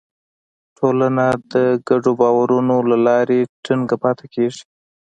ټولنه 0.77 1.25
د 1.51 1.53
ګډو 1.87 2.11
باورونو 2.21 2.75
له 2.89 2.97
لارې 3.07 3.39
ټینګه 3.63 3.97
پاتې 4.03 4.25
کېږي. 4.33 4.61